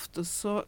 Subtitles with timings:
[0.00, 0.62] ofte så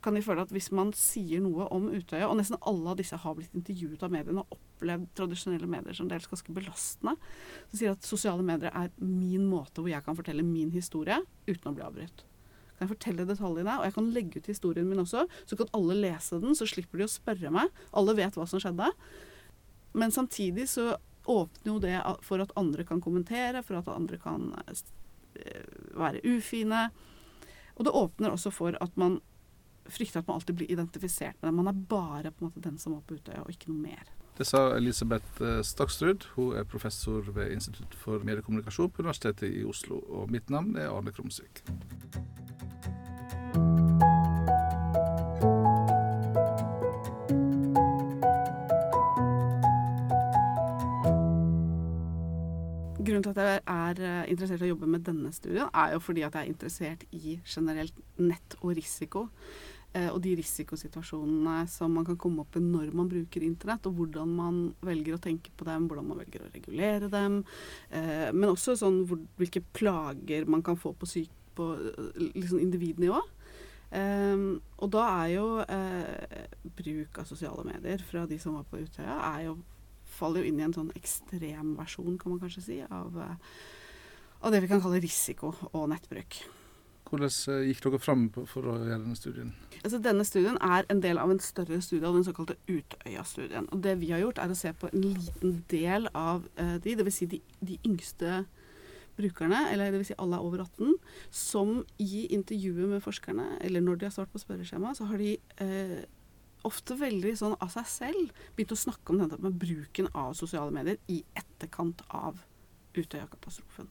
[0.00, 3.18] kan de føle at hvis man sier noe om Utøya, og nesten alle av disse
[3.20, 7.16] har blitt intervjuet av mediene og opplevd tradisjonelle medier som dels ganske belastende,
[7.68, 11.20] så sier de at sosiale medier er min måte hvor jeg kan fortelle min historie
[11.44, 12.24] uten å bli avbrutt.
[12.78, 15.98] Kan jeg fortelle detaljene, og jeg kan legge ut historien min også, så kan alle
[16.00, 17.68] lese den, så slipper de å spørre meg.
[17.92, 18.88] Alle vet hva som skjedde.
[20.00, 20.94] Men samtidig så
[21.28, 26.86] åpner jo det for at andre kan kommentere, for at andre kan eh, være ufine.
[27.80, 29.22] Og det åpner også for at man
[29.90, 31.54] frykter at man alltid blir identifisert med det.
[31.56, 34.10] Man er bare på en måte den som var på Utøya, og ikke noe mer.
[34.36, 36.28] Det sa Elisabeth eh, Stakstrud.
[36.36, 40.02] Hun er professor ved Institutt for mediekommunikasjon på Universitetet i Oslo.
[40.08, 41.64] Og mitt navn er Arne Krumsvik.
[53.32, 56.36] At jeg er eh, interessert i å jobbe med denne studien, er jo fordi at
[56.36, 59.28] jeg er interessert i generelt nett og risiko.
[59.90, 63.98] Eh, og de risikosituasjonene som man kan komme opp i når man bruker internett, og
[63.98, 67.40] hvordan man velger å tenke på dem, hvordan man velger å regulere dem.
[67.90, 71.72] Eh, men også sånn hvilke plager man kan få på, syk, på
[72.36, 73.22] liksom individnivå.
[73.90, 76.42] Um, og da er jo uh,
[76.78, 79.56] bruk av sosiale medier fra de som var på Utøya, er jo,
[80.12, 83.60] faller jo inn i en sånn ekstremversjon, kan man kanskje si, av, uh,
[84.40, 86.42] av det vi kan kalle risiko og nettbruk.
[87.10, 89.50] Hvordan uh, gikk dere fram for å gjøre denne studien?
[89.80, 93.66] Altså, denne studien er en del av en større studie av den såkalte Utøya-studien.
[93.72, 97.22] Og det vi har gjort, er å se på en liten del av de, dvs.
[97.22, 98.42] Si de, de yngste
[99.20, 100.12] brukerne, eller dvs.
[100.12, 100.94] Si alle er over 18,
[101.30, 105.36] som i intervjuet med forskerne, eller når de har svart på spørreskjema, så har de
[105.64, 106.00] eh,
[106.68, 110.72] ofte veldig sånn av seg selv begynt å snakke om dette med bruken av sosiale
[110.74, 112.40] medier i etterkant av
[112.96, 113.88] Utøya-katastrofen.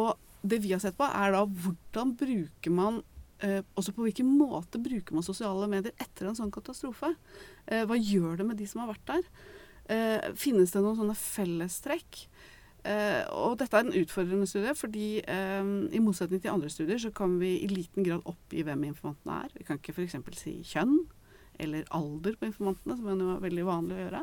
[0.00, 3.02] Og det vi har sett på, er da hvordan bruker man
[3.44, 7.14] eh, også på hvilken måte bruker man sosiale medier etter en sånn katastrofe?
[7.66, 9.28] Eh, hva gjør det med de som har vært der?
[9.84, 12.26] Eh, finnes det noen sånne fellestrekk?
[12.84, 17.08] Uh, og dette er en utfordrende studie, fordi um, i motsetning til andre studier så
[17.16, 19.54] kan vi i liten grad oppgi hvem informantene er.
[19.56, 20.18] Vi kan ikke f.eks.
[20.36, 20.98] si kjønn
[21.58, 24.22] eller alder på informantene, som er veldig vanlig å gjøre.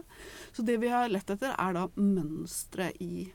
[0.52, 3.28] Så det vi har lett etter, er da mønstre i,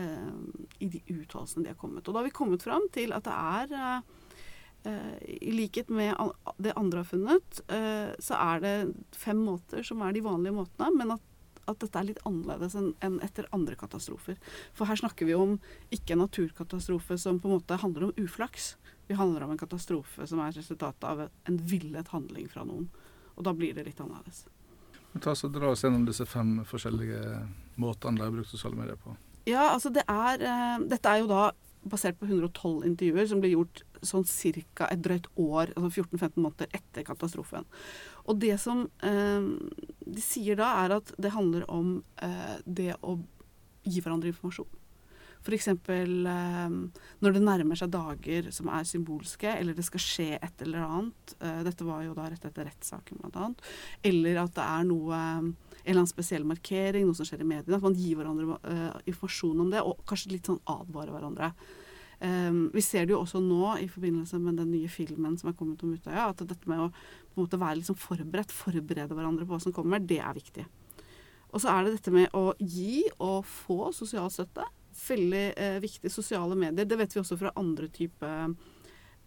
[0.00, 0.32] eh,
[0.78, 2.06] i de uttalelsene de har kommet.
[2.06, 6.12] Og da har vi kommet fram til at det er eh, i likhet med
[6.60, 7.60] det andre har funnet,
[8.20, 8.74] så er det
[9.16, 11.30] fem måter som er de vanlige måtene, men at
[11.70, 14.38] at dette er litt annerledes enn en etter andre katastrofer.
[14.76, 15.56] For her snakker vi om
[15.94, 18.74] ikke en naturkatastrofe som på en måte handler om uflaks.
[19.08, 22.88] Vi handler om en katastrofe som er resultatet av en villet handling fra noen.
[23.34, 24.44] Og da blir det litt annerledes.
[25.22, 27.20] Ta oss og Dra oss gjennom disse fem forskjellige
[27.80, 29.14] måtene de har brukt sosiale medier på.
[29.46, 31.50] Ja, altså det er, uh, Dette er jo da
[31.84, 34.88] basert på 112 intervjuer som ble gjort sånn ca.
[34.90, 37.66] et drøyt år, altså 14-15 måneder etter katastrofen.
[38.24, 39.46] Og det som eh,
[40.04, 43.18] de sier da, er at det handler om eh, det å
[43.84, 44.68] gi hverandre informasjon.
[45.44, 45.68] F.eks.
[45.68, 46.76] Eh,
[47.20, 51.36] når det nærmer seg dager som er symbolske, eller det skal skje et eller annet.
[51.40, 53.50] Eh, dette var jo da rett etter rettssaken, bl.a.
[54.08, 55.22] Eller at det er noe
[55.84, 57.76] en eller annen spesiell markering, noe som skjer i mediene.
[57.76, 61.50] At man gir hverandre uh, informasjon om det, og kanskje litt sånn advarer hverandre.
[62.24, 65.56] Um, vi ser det jo også nå i forbindelse med den nye filmen som er
[65.58, 69.44] kommet om Utøya, at dette med å på en måte være liksom forberedt, forberede hverandre
[69.44, 70.64] på hva som kommer, det er viktig.
[71.52, 74.64] Og så er det dette med å gi og få sosial støtte.
[74.94, 76.12] Veldig eh, viktig.
[76.12, 76.86] Sosiale medier.
[76.86, 78.54] Det vet vi også fra andre typer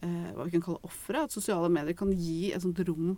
[0.02, 1.26] eh, hva vi kan kalle ofre.
[1.26, 3.18] At sosiale medier kan gi et sånt rom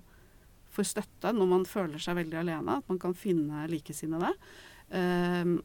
[0.70, 2.80] for støtte når man føler seg veldig alene.
[2.82, 4.34] At man kan finne likesinnede.
[4.90, 5.56] Eh,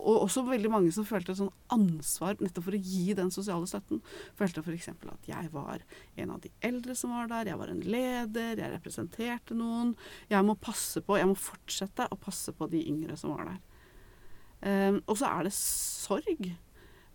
[0.00, 3.68] og også veldig mange som følte et sånn ansvar nettopp for å gi den sosiale
[3.68, 4.00] støtten.
[4.38, 4.90] Følte f.eks.
[4.94, 5.82] at jeg var
[6.16, 9.92] en av de eldre som var der, jeg var en leder, jeg representerte noen.
[10.30, 13.60] Jeg må passe på, jeg må fortsette å passe på de yngre som var der.
[14.60, 16.50] Um, og så er det sorg.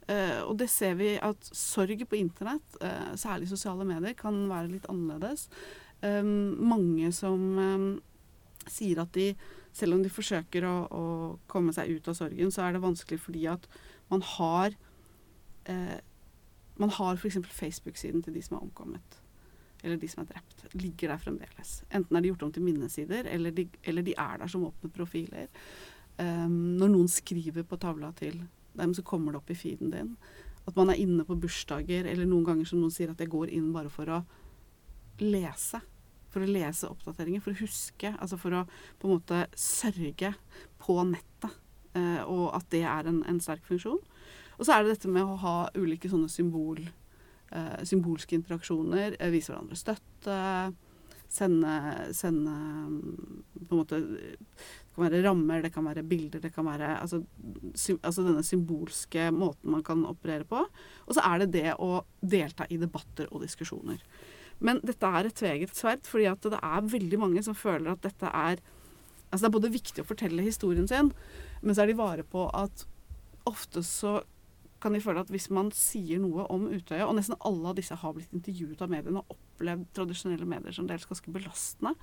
[0.05, 4.71] Uh, og det ser vi at sorg på internett, uh, særlig sosiale medier, kan være
[4.73, 5.47] litt annerledes.
[6.01, 7.87] Um, mange som um,
[8.69, 9.31] sier at de
[9.75, 11.03] selv om de forsøker å, å,
[11.51, 13.67] komme seg ut av sorgen, så er det vanskelig fordi at
[14.11, 14.75] man har
[15.71, 15.97] eh,
[16.75, 17.37] Man har f.eks.
[17.55, 19.13] Facebook-siden til de som er omkommet.
[19.79, 20.65] Eller de som er drept.
[20.75, 21.69] Ligger der fremdeles.
[21.87, 24.91] Enten er de gjort om til minnesider, eller de, eller de er der som åpne
[24.91, 25.47] profiler.
[26.21, 28.39] Um, når noen skriver på tavla til
[28.75, 30.13] dem, så kommer det opp i feeden din.
[30.65, 33.51] At man er inne på bursdager, eller noen ganger som noen sier at jeg går
[33.53, 34.23] inn bare for å
[35.21, 35.81] lese
[36.35, 38.65] for å lese oppdateringer, for å huske, altså for å
[38.99, 40.33] på en måte sørge
[40.83, 41.61] på nettet.
[41.95, 44.01] Uh, og at det er en, en, sterk funksjon.
[44.57, 49.29] Og så er det dette med å ha ulike sånne symbol uh, symbolske interaksjoner, Uh,
[49.31, 50.39] vise hverandre støtte,
[51.31, 51.77] sende,
[52.15, 54.01] sende mm, på en måte
[54.95, 57.17] Det kan være rammer, det kan være bilder, det kan være altså,
[57.75, 60.61] sy, altså denne symbolske måten man kan operere på.
[61.03, 63.99] Og så er det det å delta i debatter og diskusjoner.
[64.63, 68.07] Men dette er et tveget sverd, fordi at det er veldig mange som føler at
[68.07, 68.63] dette er
[69.25, 71.09] Altså det er både viktig å fortelle historien sin,
[71.59, 72.85] men så er de vare på at
[73.49, 74.21] ofte så
[74.79, 77.97] kan de føle at hvis man sier noe om Utøya, og nesten alle av disse
[77.99, 81.95] har blitt intervjuet av mediene og opplevd tradisjonelle medier som dels ganske belastende,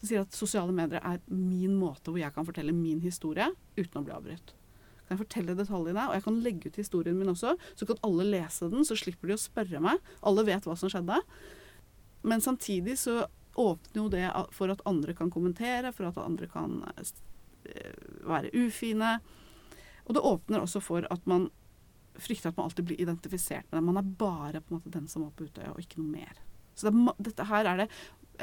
[0.00, 4.00] så sier at sosiale medier er min måte hvor jeg kan fortelle min historie uten
[4.00, 4.54] å bli avbrutt.
[5.06, 8.26] Kan jeg fortelle detaljene, og jeg kan legge ut historien min også, så kan alle
[8.26, 10.02] lese den, så slipper de å spørre meg.
[10.26, 11.20] Alle vet hva som skjedde.
[12.26, 13.20] Men samtidig så
[13.56, 17.94] åpner jo det for at andre kan kommentere, for at andre kan eh,
[18.26, 19.20] være ufine.
[20.08, 21.48] Og det åpner også for at man
[22.18, 23.86] frykter at man alltid blir identifisert med det.
[23.86, 26.42] Man er bare på en måte den som var på Utøya, og ikke noe mer.
[26.76, 27.86] Så det, dette her er det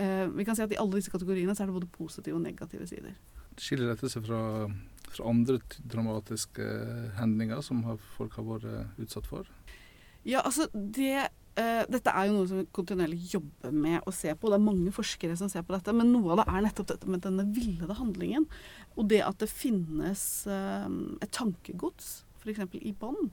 [0.01, 2.43] eh, Vi kan si at i alle disse kategoriene så er det både positive og
[2.45, 3.13] negative sider.
[3.61, 4.41] Skiller dette seg fra,
[5.13, 6.65] fra andre dramatiske
[7.19, 7.85] hendinger som
[8.17, 9.47] folk har vært utsatt for?
[10.23, 14.31] Ja, altså det Uh, dette er jo noe som vi kontinuerlig jobber med å se
[14.33, 14.49] på.
[14.49, 15.93] Det er mange forskere som ser på dette.
[15.93, 18.47] Men noe av det er nettopp dette med denne villede handlingen.
[18.97, 20.87] Og det at det finnes uh,
[21.21, 22.63] et tankegods, f.eks.
[22.81, 23.29] i bånd,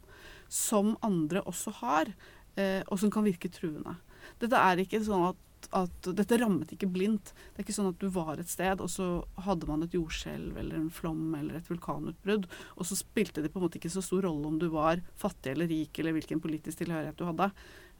[0.52, 2.12] som andre også har,
[2.60, 3.96] uh, og som kan virke truende.
[4.42, 5.46] Dette er ikke sånn at
[5.76, 7.32] at dette rammet ikke blindt.
[7.52, 9.08] Det er ikke sånn at du var et sted, og så
[9.44, 13.60] hadde man et jordskjelv eller en flom eller et vulkanutbrudd, og så spilte det på
[13.60, 16.82] en måte ikke så stor rolle om du var fattig eller rik eller hvilken politisk
[16.82, 17.50] tilhørighet du hadde.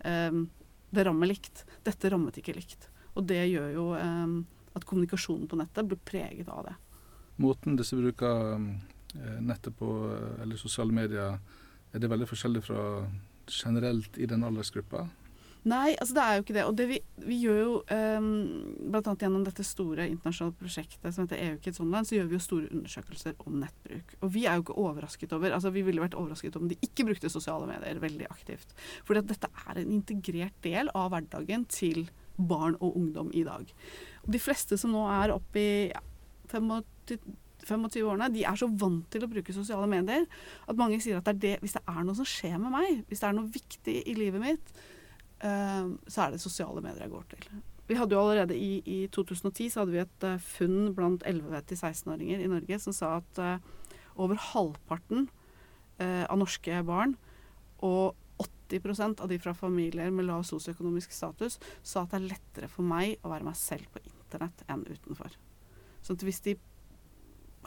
[0.05, 0.47] Um,
[0.91, 1.65] det rammer likt.
[1.87, 2.89] Dette rammet ikke likt.
[3.15, 4.39] Og det gjør jo um,
[4.75, 6.77] at kommunikasjonen på nettet blir preget av det.
[7.41, 9.89] Måten disse bruker eh, nettet på,
[10.43, 11.39] eller sosiale medier,
[11.91, 12.83] er det veldig forskjellig fra
[13.51, 15.07] generelt i den aldersgruppa?
[15.69, 16.63] Nei, altså det er jo ikke det.
[16.65, 18.29] Og det vi, vi gjør jo um,
[18.93, 19.13] bl.a.
[19.21, 23.35] gjennom dette store internasjonale prosjektet som heter EU-Kids Online, så gjør vi jo store undersøkelser
[23.45, 24.15] om nettbruk.
[24.25, 27.05] Og vi er jo ikke overrasket over altså Vi ville vært overrasket om de ikke
[27.11, 28.73] brukte sosiale medier veldig aktivt.
[29.11, 32.07] At dette er en integrert del av hverdagen til
[32.41, 33.69] barn og ungdom i dag.
[34.25, 36.01] Og de fleste som nå er oppe i ja,
[36.55, 36.81] 25
[37.69, 40.25] 25 årene, de er så vant til å bruke sosiale medier
[40.65, 43.21] at mange sier at det det, hvis det er noe som skjer med meg, hvis
[43.21, 44.99] det er noe viktig i livet mitt, Ehm,
[45.41, 47.45] så er det sosiale medier jeg går til.
[47.89, 52.43] Vi hadde jo allerede i, i 2010 så hadde vi et uh, funn blant 11-16-åringer
[52.45, 55.29] i Norge som sa at uh, over halvparten
[56.01, 57.11] av norske barn
[57.85, 62.71] og 80% av de fra familier med lav sosioøkonomisk status sa at det er lettere
[62.73, 65.35] for meg å være meg selv på internett enn utenfor.
[66.01, 66.55] Så hvis de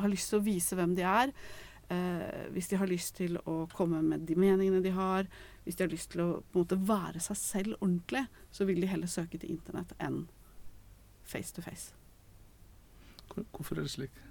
[0.01, 1.29] har lyst til å vise hvem de er,
[1.91, 5.27] Eh, hvis de har lyst til å komme med de meningene de har,
[5.63, 8.81] hvis de har lyst til å på en måte være seg selv ordentlig, så vil
[8.83, 10.25] de heller søke til internett enn
[11.23, 11.93] face to face.
[13.33, 14.23] Hvorfor er det slik?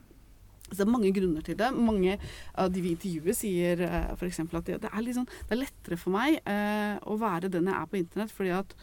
[0.69, 1.69] Så det er mange grunner til det.
[1.77, 2.17] Mange
[2.57, 4.41] av de vi intervjuer, sier uh, eh, f.eks.
[4.41, 7.91] at det, er liksom, det, er lettere for meg uh, å være den jeg er
[7.91, 8.77] på internett, fordi at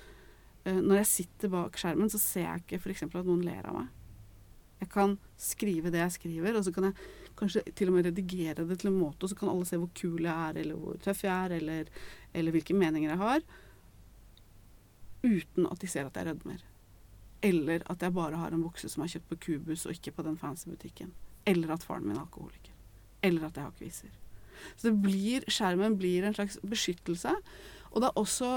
[0.68, 3.08] uh, når jeg sitter bak skjermen, så ser jeg ikke f.eks.
[3.10, 3.96] at noen ler av meg.
[4.80, 8.66] Jeg kan skrive det jeg skriver, og så kan jeg kanskje til og med redigere
[8.68, 11.24] det til en måte, så kan alle se hvor kul jeg er, eller hvor tøff
[11.26, 11.90] jeg er, eller,
[12.34, 13.46] eller hvilke meninger jeg har,
[15.24, 16.64] uten at de ser at jeg rødmer.
[17.44, 20.26] Eller at jeg bare har en bukse som er kjøpt på Kubus og ikke på
[20.28, 21.14] den fancy butikken.
[21.48, 22.76] Eller at faren min er alkoholiker.
[23.24, 24.16] Eller at jeg har kviser.
[24.80, 27.32] Så blir, skjermen blir en slags beskyttelse.
[27.90, 28.50] Og det er også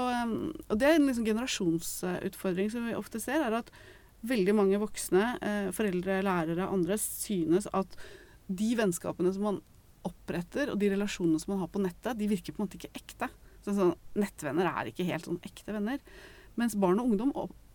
[0.69, 3.71] Og det er en liksom generasjonsutfordring som vi ofte ser, er at
[4.23, 7.97] veldig mange voksne, eh, foreldre, lærere, andre, synes at
[8.47, 9.59] de vennskapene som man
[10.03, 12.93] oppretter, og de relasjonene som man har på nettet, de virker på en måte ikke
[12.99, 13.29] ekte.
[13.63, 16.01] Så, sånn, nettvenner er ikke helt sånn ekte venner.
[16.59, 17.31] Mens barn og ungdom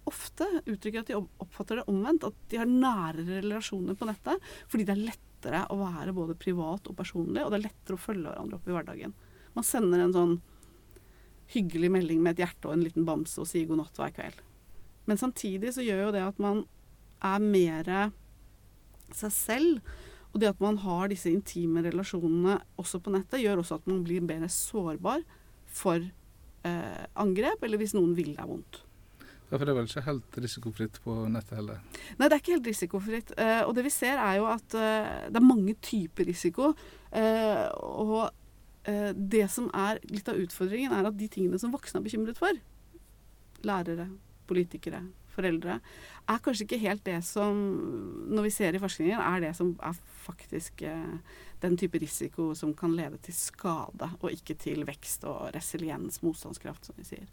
[0.08, 2.26] ofte uttrykker at de oppfatter det omvendt.
[2.28, 6.88] At de har nærere relasjoner på nettet fordi det er lettere å være både privat
[6.90, 9.16] og personlig, og det er lettere å følge hverandre opp i hverdagen.
[9.56, 10.36] Man sender en sånn
[11.54, 14.42] hyggelig melding med et hjerte og en liten bamse og sier god natt hver kveld.
[15.08, 16.66] Men samtidig så gjør jo det at man
[17.24, 17.92] er mer
[19.16, 19.94] seg selv
[20.32, 24.02] og det at man har disse intime relasjonene også på nettet, gjør også at man
[24.06, 25.24] blir mer sårbar
[25.66, 28.82] for eh, angrep, eller hvis noen vil deg vondt.
[29.48, 31.78] Ja, for det er vel ikke helt risikofritt på nettet heller?
[32.18, 33.32] Nei, det er ikke helt risikofritt.
[33.40, 36.74] Eh, og det vi ser er jo at eh, det er mange typer risiko.
[37.16, 38.28] Eh, og
[38.84, 42.40] eh, det som er litt av utfordringen, er at de tingene som voksne er bekymret
[42.40, 42.60] for,
[43.64, 44.10] lærere,
[44.48, 45.00] politikere,
[45.38, 45.78] foreldre,
[46.28, 47.58] er kanskje ikke helt det som,
[48.28, 52.74] når vi ser i forskningen, er det som er faktisk eh, den type risiko som
[52.76, 57.30] kan lede til skade, og ikke til vekst og resiliens, motstandskraft, som vi sier.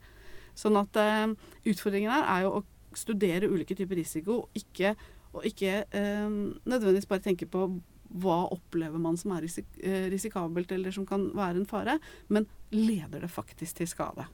[0.55, 1.33] Sånn at eh,
[1.67, 2.63] utfordringen her er jo å
[2.95, 4.95] studere ulike typer risiko, og ikke,
[5.35, 7.67] og ikke eh, nødvendigvis bare tenke på
[8.15, 13.25] hva opplever man som er eh, risikabelt eller som kan være en fare, men leder
[13.25, 14.27] det faktisk til skade?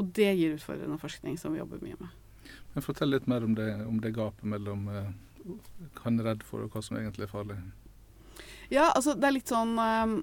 [0.00, 2.16] Og det gir utfordrende forskning som vi jobber mye med.
[2.74, 5.10] Men Fortell litt mer om det, om det gapet mellom eh,
[5.44, 7.58] hva en er redd for og hva som egentlig er farlig.
[8.70, 10.14] Ja, altså det er litt sånn eh,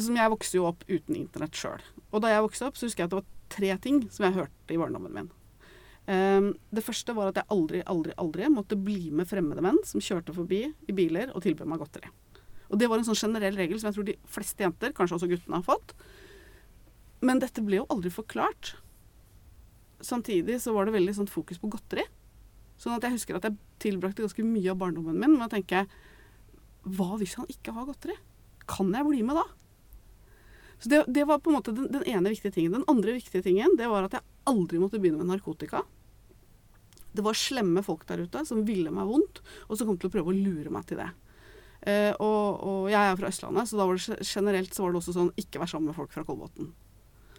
[0.00, 1.84] som Jeg vokste jo opp uten internett sjøl.
[2.10, 4.38] Og da jeg vokste opp, så husker jeg at det var tre ting som jeg
[4.38, 5.30] hørte i barndommen min.
[6.02, 10.02] Um, det første var at jeg aldri, aldri, aldri måtte bli med fremmede menn som
[10.02, 12.10] kjørte forbi i biler og tilbød meg godteri.
[12.72, 15.28] Og det var en sånn generell regel som jeg tror de fleste jenter, kanskje også
[15.30, 15.92] guttene, har fått.
[17.22, 18.74] Men dette ble jo aldri forklart.
[20.02, 22.04] Samtidig så var det veldig sånn fokus på godteri.
[22.80, 25.84] Sånn at jeg husker at jeg tilbrakte ganske mye av barndommen min med å tenke
[26.82, 28.16] Hva hvis han ikke har godteri?
[28.66, 29.44] Kan jeg bli med da?
[30.82, 32.74] Så det, det var på en måte den, den, ene viktige tingen.
[32.74, 35.84] Den andre viktige tingen det var at jeg aldri måtte begynne med narkotika.
[37.14, 40.14] Det var slemme folk der ute som ville meg vondt, og som kom til å
[40.16, 41.06] prøve å lure meg til det.
[41.86, 45.02] Eh, og, og, jeg er fra Østlandet, så da var det generelt så var det
[45.02, 46.72] også sånn ikke vær sammen med folk fra Kolbotn.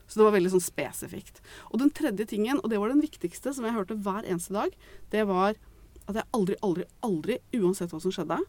[0.08, 1.40] Så det var veldig sånn spesifikt.
[1.72, 4.74] Og den tredje tingen, og det var den viktigste, som jeg hørte hver eneste dag,
[5.14, 5.56] det var
[6.04, 8.42] at jeg aldri, aldri, aldri, uansett hva som skjedde,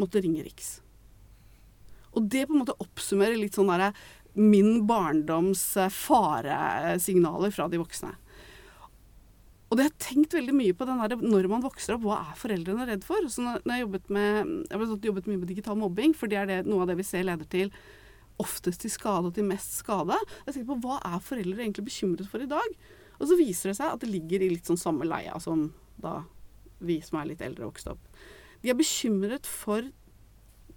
[0.00, 0.78] måtte ringe Riks.
[2.16, 3.92] Og det på en måte oppsummerer litt sånn derre
[4.34, 8.12] min barndoms eh, faresignaler fra de voksne.
[9.70, 12.38] Og det har jeg tenkt veldig mye på der, når man vokser opp, hva er
[12.38, 13.26] foreldrene redd for?
[13.30, 16.56] Så når, jeg, jobbet med, jeg jobbet mye med digital mobbing, for det er det,
[16.66, 17.70] noe av det vi ser leder til
[18.40, 20.16] oftest til skade og til mest skade.
[20.46, 22.76] Jeg tenker på Hva er foreldre egentlig bekymret for i dag?
[23.20, 25.68] Og så viser det seg at det ligger i litt sånn samme leia som
[26.00, 26.22] da
[26.80, 28.22] vi som er litt eldre, vokste opp.
[28.64, 29.84] De er bekymret for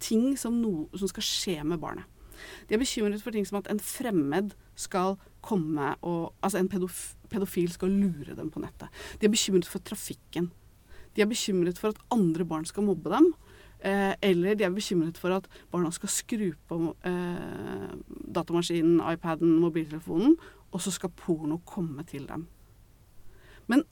[0.03, 2.09] ting som, no, som skal skje med barnet.
[2.67, 5.15] De er bekymret for ting som at en fremmed skal
[5.45, 8.91] komme og Altså en pedof pedofil skal lure dem på nettet.
[9.19, 10.51] De er bekymret for trafikken.
[11.15, 13.31] De er bekymret for at andre barn skal mobbe dem.
[13.83, 16.77] Eh, eller de er bekymret for at barna skal skru på
[17.09, 17.89] eh,
[18.35, 20.37] datamaskinen, iPaden, mobiltelefonen,
[20.71, 22.47] og så skal porno komme til dem.
[23.67, 23.83] Men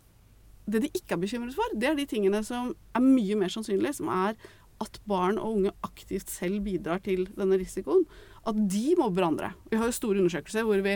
[0.72, 3.98] det de ikke er bekymret for, det er de tingene som er mye mer sannsynlig,
[3.98, 4.38] som er
[4.82, 8.06] at barn og unge aktivt selv bidrar til denne risikoen.
[8.48, 9.52] At de mobber andre.
[9.70, 10.96] Vi har jo store undersøkelser hvor vi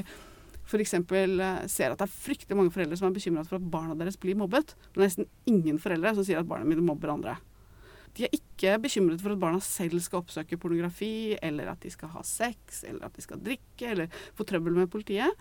[0.66, 0.96] f.eks.
[0.98, 4.18] Eh, ser at det er fryktelig mange foreldre som er bekymret for at barna deres
[4.18, 4.74] blir mobbet.
[4.94, 7.36] Men det er nesten ingen foreldre som sier at barna mine mobber andre.
[8.16, 12.14] De er ikke bekymret for at barna selv skal oppsøke pornografi, eller at de skal
[12.14, 15.36] ha sex, eller at de skal drikke, eller få trøbbel med politiet.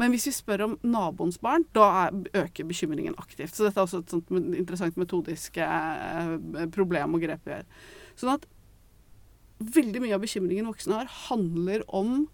[0.00, 3.54] Men hvis vi spør om naboens barn, da øker bekymringen aktivt.
[3.54, 6.32] Så dette er også et sånt interessant metodisk eh,
[6.74, 7.68] problem og grep vi gjør.
[8.18, 8.48] Sånn at
[9.62, 12.24] veldig mye av bekymringen voksne har, handler om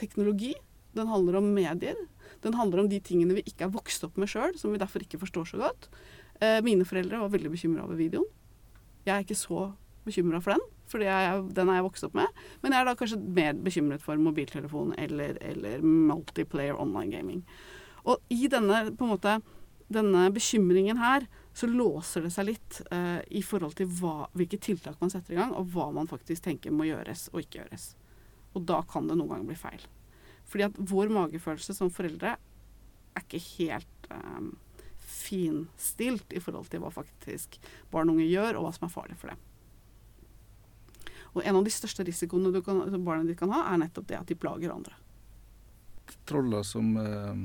[0.00, 0.54] teknologi.
[0.96, 1.98] Den handler om medier.
[2.42, 5.04] Den handler om de tingene vi ikke er vokst opp med sjøl, som vi derfor
[5.04, 5.90] ikke forstår så godt.
[6.40, 8.26] Eh, mine foreldre var veldig bekymra over videoen.
[9.06, 9.70] Jeg er ikke så
[10.06, 12.40] bekymra for den, for den er jeg vokst opp med.
[12.62, 17.42] Men jeg er da kanskje mer bekymret for mobiltelefon eller, eller multiplayer online gaming.
[18.06, 19.38] Og i denne, på en måte,
[19.92, 21.26] denne bekymringen her,
[21.56, 25.38] så låser det seg litt eh, i forhold til hva, hvilke tiltak man setter i
[25.38, 27.94] gang, og hva man faktisk tenker må gjøres og ikke gjøres.
[28.56, 29.86] Og da kan det noen ganger bli feil.
[30.46, 34.52] Fordi at vår magefølelse som foreldre er ikke helt um,
[35.06, 37.60] finstilt i forhold til hva faktisk
[37.92, 39.44] barn og unge gjør, og hva som er farlig for dem.
[41.36, 44.30] Og en av de største risikoene kan, barnet ditt kan ha, er nettopp det at
[44.30, 44.96] de plager andre.
[46.26, 47.42] Troller som, eh,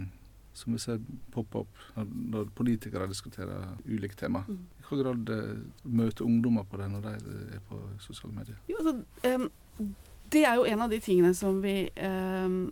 [0.54, 1.02] som vi ser
[1.34, 4.46] poppe opp når, når, politikere diskuterer ulike tema.
[4.48, 4.62] Mm.
[4.62, 8.62] I hvilken grad eh, møter ungdommer på det når de er på sosiale medier?
[8.72, 8.96] Jo, altså,
[9.28, 9.92] um,
[10.32, 12.64] det er jo en av de tingene som vi um,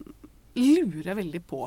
[0.60, 1.62] lurer jeg veldig på.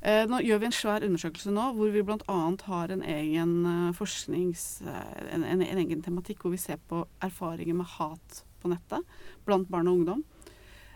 [0.00, 2.38] Eh, nå gjør vi en svær undersøkelse nå hvor vi bl.a.
[2.68, 4.82] har en egen uh, forsknings...
[4.86, 9.04] Uh, en, en, en, egen tematikk hvor vi ser på erfaringer med hat på nettet
[9.48, 10.24] blant barn og ungdom.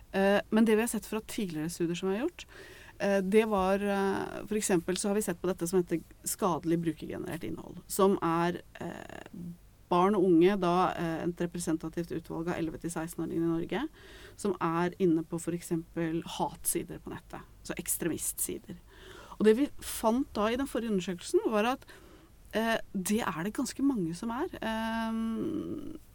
[0.09, 2.47] Men det vi har sett fra tidligere studier som vi har gjort,
[3.29, 3.83] det var
[4.47, 4.71] F.eks.
[4.97, 7.77] så har vi sett på dette som heter skadelig brukergenerert innhold.
[7.93, 8.63] Som er
[9.91, 10.91] barn og unge, da
[11.25, 13.85] et representativt utvalg av 11-16-åringer i Norge,
[14.39, 15.73] som er inne på f.eks.
[16.39, 17.47] hatsider på nettet.
[17.63, 18.79] Altså ekstremistsider.
[19.39, 21.87] Og det vi fant da i den forrige undersøkelsen, var at
[22.57, 24.51] eh, det er det ganske mange som er.
[24.59, 25.23] Eh,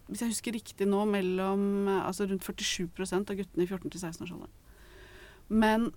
[0.09, 4.53] hvis jeg husker riktig nå, mellom altså rundt 47% av guttene i 14-16-årsalderen.
[5.53, 5.89] Men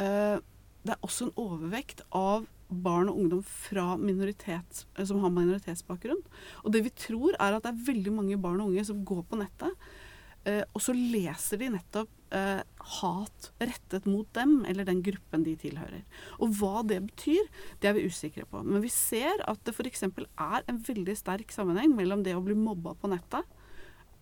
[0.00, 0.40] eh,
[0.84, 2.48] det er også en overvekt av
[2.84, 6.22] barn og ungdom fra minoritet, eh, som har minoritetsbakgrunn.
[6.64, 9.22] Og det vi tror, er at det er veldig mange barn og unge som går
[9.30, 9.86] på nettet,
[10.44, 12.62] eh, og så leser de nettopp eh,
[12.98, 16.02] hat rettet mot dem eller den gruppen de tilhører.
[16.42, 17.46] Og hva det betyr,
[17.80, 18.62] det er vi usikre på.
[18.66, 20.06] Men vi ser at det f.eks.
[20.08, 23.46] er en veldig sterk sammenheng mellom det å bli mobba på nettet,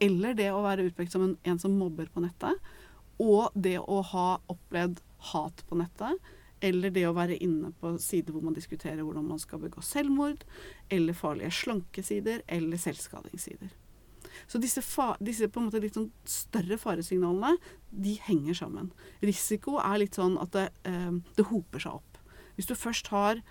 [0.02, 2.58] eller det å være utpekt som en, en som mobber på nettet,
[3.22, 8.34] og det å ha opplevd hat på nettet, eller det å være inne på sider
[8.34, 10.44] hvor man diskuterer hvordan man skal begå selvmord,
[10.92, 13.72] eller farlige slankesider, eller selvskadingssider.
[14.48, 14.82] Så disse,
[15.20, 15.48] disse,
[15.82, 17.56] litt sånn større faresignalene,
[17.90, 18.92] de henger sammen.
[19.24, 22.22] Risiko er litt sånn at det, eh, det hoper seg opp.
[22.56, 23.42] Hvis du først har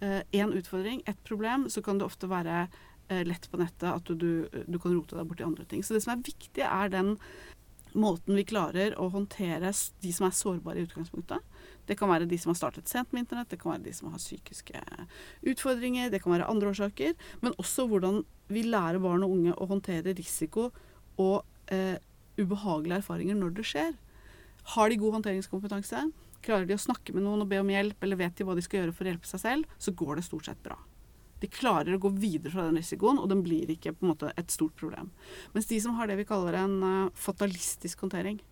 [0.00, 2.68] én eh, utfordring, ett problem, så kan det ofte være
[3.10, 5.84] eh, lett på nettet at du, du, du kan rote deg bort i andre ting.
[5.84, 7.16] Så det som er viktig, er den
[7.92, 11.42] måten vi klarer å håndtere de som er sårbare i utgangspunktet.
[11.90, 14.12] Det kan være de som har startet sent med internett, det kan være de som
[14.12, 14.82] har psykiske
[15.50, 17.16] utfordringer, det kan være andre årsaker.
[17.42, 20.68] Men også hvordan vi lærer barn og unge å håndtere risiko
[21.18, 21.42] og
[21.74, 21.98] eh,
[22.38, 23.96] ubehagelige erfaringer når det skjer.
[24.76, 26.04] Har de god håndteringskompetanse,
[26.44, 28.64] klarer de å snakke med noen og be om hjelp, eller vet de hva de
[28.64, 30.78] skal gjøre for å hjelpe seg selv, så går det stort sett bra.
[31.40, 34.32] De klarer å gå videre fra den risikoen, og den blir ikke på en måte
[34.36, 35.08] et stort problem.
[35.54, 38.42] Mens de som har det vi kaller en uh, fatalistisk håndtering,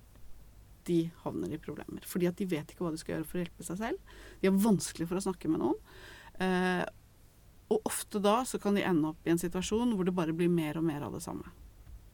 [0.88, 2.04] de havner i problemer.
[2.08, 4.16] Fordi at de vet ikke hva de skal gjøre for å hjelpe seg selv.
[4.40, 5.78] De har vanskelig for å snakke med noen.
[6.42, 6.84] Eh,
[7.68, 10.50] og ofte da så kan de ende opp i en situasjon hvor det bare blir
[10.52, 11.50] mer og mer av det samme.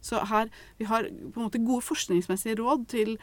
[0.05, 3.15] Så her, Vi har på en måte gode forskningsmessige råd til,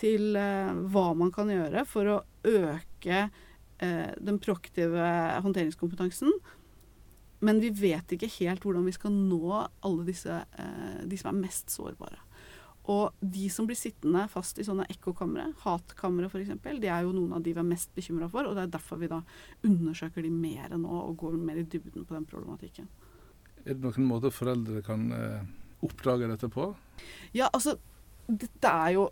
[0.00, 5.10] til eh, hva man kan gjøre for å øke eh, den proaktive
[5.44, 6.32] håndteringskompetansen.
[7.44, 11.42] Men vi vet ikke helt hvordan vi skal nå alle disse, eh, de som er
[11.42, 12.22] mest sårbare.
[12.90, 17.36] Og de som blir sittende fast i sånne ekkokamre, hatkamre f.eks., de er jo noen
[17.36, 18.48] av de vi er mest bekymra for.
[18.48, 19.20] Og det er derfor vi da
[19.66, 22.88] undersøker de mer nå og går mer i dybden på den problematikken.
[23.62, 25.46] Er det noen måter foreldre kan eh,
[25.86, 26.72] oppdage dette på?
[27.36, 27.76] Ja, altså
[28.30, 29.06] Dette er jo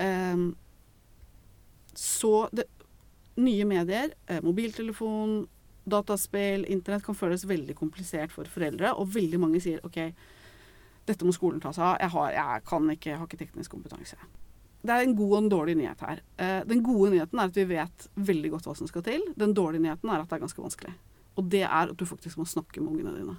[0.00, 0.44] eh,
[1.98, 2.66] så det,
[3.42, 5.46] Nye medier, eh, mobiltelefon,
[5.88, 8.92] dataspill, internett kan føles veldig komplisert for foreldre.
[9.00, 9.98] Og veldig mange sier OK,
[11.08, 11.98] dette må skolen ta seg av.
[12.00, 14.18] Jeg, har, jeg kan ikke, har ikke teknisk kompetanse.
[14.82, 16.20] Det er en god og en dårlig nyhet her.
[16.42, 19.24] Eh, den gode nyheten er at vi vet veldig godt hva som skal til.
[19.38, 20.94] Den dårlige nyheten er at det er ganske vanskelig.
[21.38, 23.36] Og det er at du faktisk må snakke med ungene dine.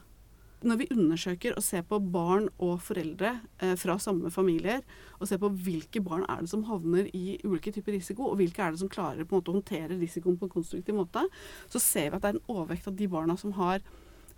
[0.64, 4.80] Når vi undersøker og ser på barn og foreldre eh, fra samme familier,
[5.20, 8.64] og ser på hvilke barn er det som havner i ulike typer risiko, og hvilke
[8.64, 11.26] er det som klarer å håndtere risikoen på en konstruktiv måte,
[11.68, 13.84] så ser vi at det er en overvekt av de barna som har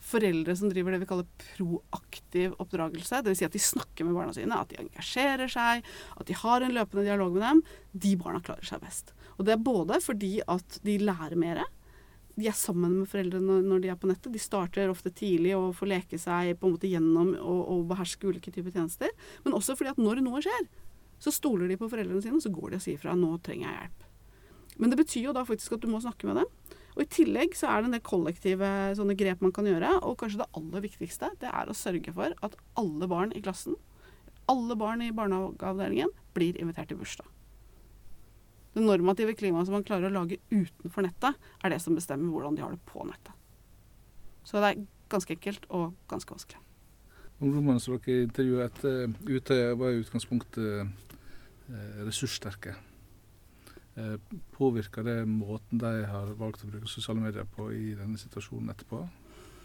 [0.05, 3.39] foreldre som driver det vi kaller proaktiv oppdragelse, dvs.
[3.39, 6.75] Si at de snakker med barna sine, at de engasjerer seg, at de har en
[6.75, 7.63] løpende dialog med dem,
[8.05, 9.15] de barna klarer seg best.
[9.37, 11.63] Og det er både fordi at de lærer mer.
[12.35, 14.33] De er sammen med foreldrene når de er på nettet.
[14.33, 18.51] De starter ofte tidlig og får leke seg på en måte gjennom å beherske ulike
[18.51, 19.13] typer tjenester.
[19.45, 20.65] Men også fordi at når noe skjer,
[21.19, 23.69] så stoler de på foreldrene sine, og så går de og sier fra 'nå trenger
[23.69, 24.03] jeg hjelp'.
[24.77, 26.49] Men det betyr jo da faktisk at du må snakke med dem.
[26.95, 29.91] Og I tillegg så er det en del kollektive sånne grep man kan gjøre.
[30.07, 33.75] Og kanskje det aller viktigste det er å sørge for at alle barn i klassen,
[34.51, 37.27] alle barn i barnehageavdelingen, blir invitert til bursdag.
[38.75, 42.57] Det normative klimaet som man klarer å lage utenfor nettet, er det som bestemmer hvordan
[42.57, 43.31] de har det på nettet.
[44.45, 46.59] Så det er ganske enkelt og ganske vanskelig.
[47.43, 52.75] Ungdommene som dere intervjuet etter Utøya, var i utgangspunktet eh, ressurssterke.
[53.95, 54.15] Eh,
[54.51, 59.05] påvirker det måten de har valgt å bruke sosiale medier på i denne situasjonen etterpå?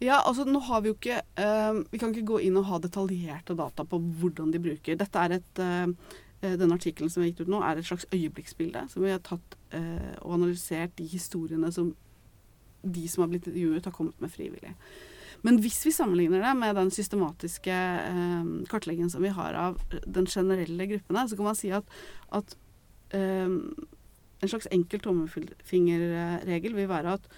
[0.01, 2.79] Ja, altså nå har Vi jo ikke, uh, vi kan ikke gå inn og ha
[2.81, 4.97] detaljerte data på hvordan de bruker.
[4.97, 8.87] Dette er et, uh, Denne artikkelen som er gitt ut nå, er et slags øyeblikksbilde.
[8.89, 11.91] som vi har tatt uh, og analysert de historiene som
[12.81, 14.73] de som har blitt intervjuet, har kommet med frivillig.
[15.43, 17.77] Men hvis vi sammenligner det med den systematiske
[18.69, 21.85] kartleggingen som vi har av den generelle gruppene, så kan man si at,
[22.33, 22.57] at
[24.41, 27.31] en slags enkel tommefingerregel vil være at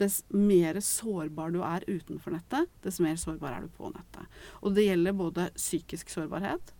[0.00, 4.40] dess mer sårbar du er utenfor nettet, dess mer sårbar er du på nettet.
[4.64, 6.72] Og det gjelder både psykisk sårbarhet,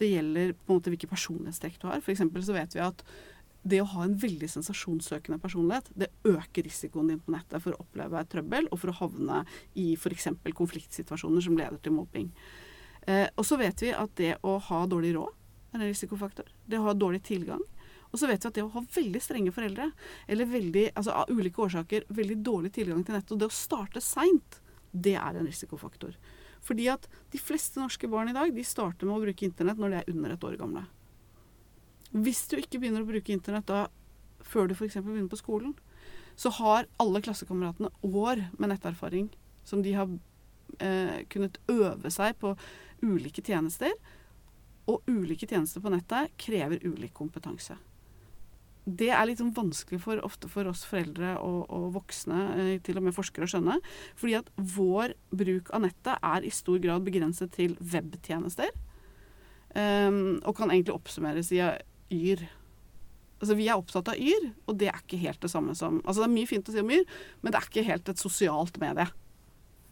[0.00, 2.02] det gjelder på en måte hvilke personlighetstrekk du har.
[2.04, 3.00] For så vet vi at
[3.66, 7.82] det å ha en veldig sensasjonssøkende personlighet, det øker risikoen din på nettet for å
[7.82, 9.40] oppleve trøbbel og for å havne
[9.74, 10.28] i f.eks.
[10.54, 12.28] konfliktsituasjoner som leder til mobbing.
[13.08, 15.32] Eh, og så vet vi at det å ha dårlig råd
[15.72, 16.52] er en risikofaktor.
[16.66, 17.64] Det å ha dårlig tilgang
[18.16, 19.90] og så vet vi at det å ha veldig strenge foreldre,
[20.32, 24.00] eller veldig, altså av ulike årsaker veldig dårlig tilgang til nettet, og det å starte
[24.00, 24.56] seint,
[24.96, 26.14] det er en risikofaktor.
[26.64, 29.92] Fordi at de fleste norske barn i dag de starter med å bruke internett når
[29.92, 30.86] de er under et år gamle.
[32.16, 33.84] Hvis du ikke begynner å bruke internett da
[34.46, 34.96] før du f.eks.
[34.96, 35.76] begynner på skolen,
[36.40, 39.28] så har alle klassekameratene år med netterfaring
[39.68, 40.08] som de har
[40.80, 42.54] eh, kunnet øve seg på
[43.04, 43.92] ulike tjenester.
[44.88, 47.76] Og ulike tjenester på nettet krever ulik kompetanse.
[48.86, 53.00] Det er litt sånn vanskelig for, ofte for oss foreldre og, og voksne, eh, til
[53.00, 53.80] og med forskere, å skjønne.
[54.18, 58.70] Fordi at vår bruk av nettet er i stor grad begrenset til webtjenester.
[59.76, 62.46] Um, og kan egentlig oppsummeres i Yr.
[63.36, 66.22] Altså, vi er opptatt av Yr, og det er ikke helt det samme som Altså,
[66.22, 67.04] det er mye fint å si om Yr,
[67.42, 69.10] men det er ikke helt et sosialt medie.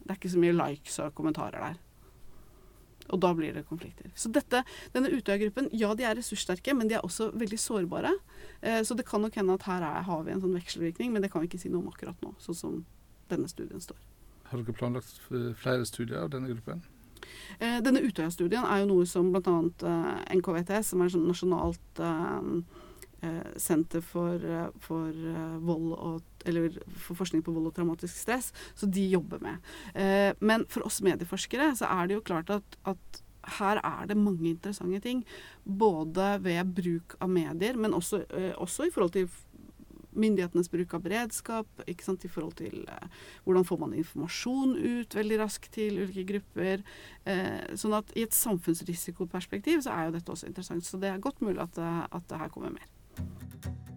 [0.05, 1.84] Det er ikke så mye likes og kommentarer der.
[3.13, 4.09] Og da blir det konflikter.
[4.17, 4.63] Så dette,
[4.95, 8.15] denne Utøya-gruppen, ja de er ressurssterke, men de er også veldig sårbare.
[8.61, 11.21] Eh, så det kan nok hende at her er, har vi en sånn vekselvirkning, men
[11.21, 12.81] det kan vi ikke si noe om akkurat nå, sånn som
[13.29, 13.99] denne studien står.
[14.49, 16.83] Har dere planlagt flere studier av denne gruppen?
[17.59, 19.55] Eh, denne Utøya-studien er jo noe som bl.a.
[19.89, 22.49] Eh, NKVTS, som er sånn nasjonalt eh,
[23.25, 25.25] eh, senter for, eh, for
[25.65, 29.71] vold og eller for forskning på vold og traumatisk stress, så de jobber med.
[29.93, 33.23] Eh, men for oss medieforskere så er det jo klart at, at
[33.59, 35.23] her er det mange interessante ting.
[35.65, 39.29] Både ved bruk av medier, men også, eh, også i forhold til
[40.15, 43.07] myndighetenes bruk av beredskap, ikke sant, i forhold til eh,
[43.43, 46.85] hvordan får man informasjon ut veldig raskt til ulike grupper.
[47.25, 50.87] Eh, sånn at i et samfunnsrisikoperspektiv så er jo dette også interessant.
[50.87, 53.94] Så det er godt mulig at, at det her kommer mer.